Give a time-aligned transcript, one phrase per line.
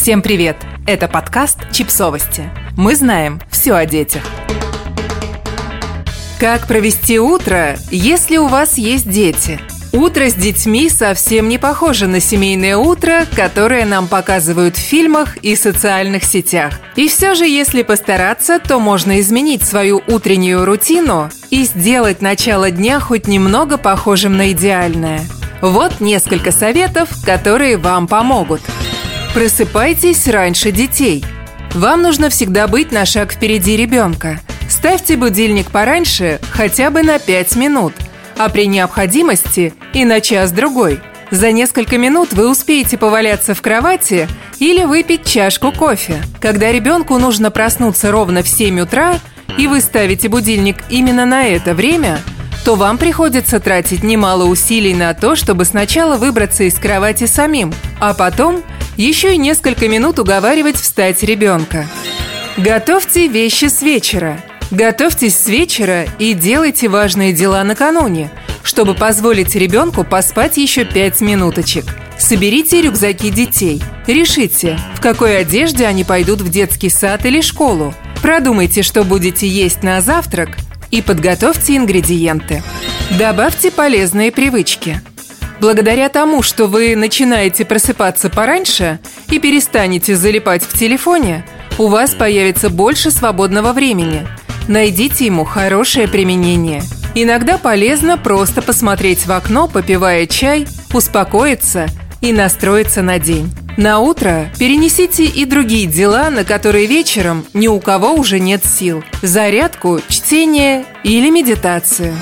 [0.00, 0.56] Всем привет!
[0.86, 2.48] Это подкаст «Чипсовости».
[2.74, 4.22] Мы знаем все о детях.
[6.38, 9.60] Как провести утро, если у вас есть дети?
[9.92, 15.54] Утро с детьми совсем не похоже на семейное утро, которое нам показывают в фильмах и
[15.54, 16.80] социальных сетях.
[16.96, 23.00] И все же, если постараться, то можно изменить свою утреннюю рутину и сделать начало дня
[23.00, 25.20] хоть немного похожим на идеальное.
[25.60, 28.62] Вот несколько советов, которые вам помогут.
[29.34, 31.24] Просыпайтесь раньше детей.
[31.72, 34.40] Вам нужно всегда быть на шаг впереди ребенка.
[34.68, 37.92] Ставьте будильник пораньше, хотя бы на 5 минут,
[38.36, 40.98] а при необходимости и на час-другой.
[41.30, 44.26] За несколько минут вы успеете поваляться в кровати
[44.58, 46.20] или выпить чашку кофе.
[46.40, 49.20] Когда ребенку нужно проснуться ровно в 7 утра,
[49.56, 52.18] и вы ставите будильник именно на это время,
[52.64, 58.12] то вам приходится тратить немало усилий на то, чтобы сначала выбраться из кровати самим, а
[58.12, 58.64] потом
[59.00, 61.86] еще и несколько минут уговаривать встать ребенка.
[62.58, 64.44] Готовьте вещи с вечера.
[64.70, 68.30] Готовьтесь с вечера и делайте важные дела накануне,
[68.62, 71.86] чтобы позволить ребенку поспать еще пять минуточек.
[72.18, 73.82] Соберите рюкзаки детей.
[74.06, 77.94] Решите, в какой одежде они пойдут в детский сад или школу.
[78.20, 80.50] Продумайте, что будете есть на завтрак
[80.90, 82.62] и подготовьте ингредиенты.
[83.18, 85.00] Добавьте полезные привычки.
[85.60, 88.98] Благодаря тому, что вы начинаете просыпаться пораньше
[89.30, 91.44] и перестанете залипать в телефоне,
[91.76, 94.26] у вас появится больше свободного времени.
[94.68, 96.82] Найдите ему хорошее применение.
[97.14, 101.88] Иногда полезно просто посмотреть в окно, попивая чай, успокоиться
[102.22, 103.52] и настроиться на день.
[103.76, 109.04] На утро перенесите и другие дела, на которые вечером ни у кого уже нет сил.
[109.20, 112.14] Зарядку, чтение или медитацию.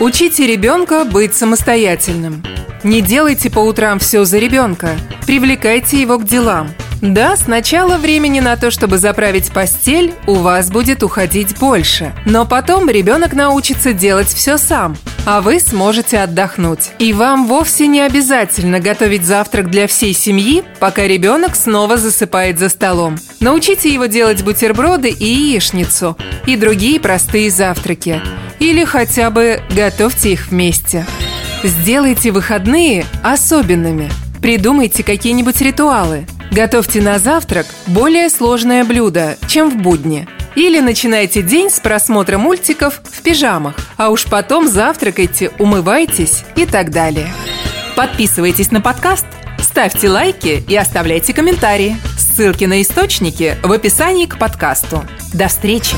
[0.00, 2.42] Учите ребенка быть самостоятельным.
[2.84, 4.90] Не делайте по утрам все за ребенка.
[5.26, 6.68] Привлекайте его к делам.
[7.00, 12.14] Да, сначала времени на то, чтобы заправить постель, у вас будет уходить больше.
[12.26, 16.90] Но потом ребенок научится делать все сам, а вы сможете отдохнуть.
[16.98, 22.68] И вам вовсе не обязательно готовить завтрак для всей семьи, пока ребенок снова засыпает за
[22.68, 23.16] столом.
[23.40, 28.20] Научите его делать бутерброды и яичницу, и другие простые завтраки.
[28.58, 31.06] Или хотя бы готовьте их вместе.
[31.64, 34.10] Сделайте выходные особенными.
[34.42, 36.26] Придумайте какие-нибудь ритуалы.
[36.50, 40.28] Готовьте на завтрак более сложное блюдо, чем в будни.
[40.56, 46.90] Или начинайте день с просмотра мультиков в пижамах, а уж потом завтракайте, умывайтесь и так
[46.90, 47.32] далее.
[47.96, 49.26] Подписывайтесь на подкаст,
[49.58, 51.96] ставьте лайки и оставляйте комментарии.
[52.18, 55.02] Ссылки на источники в описании к подкасту.
[55.32, 55.96] До встречи!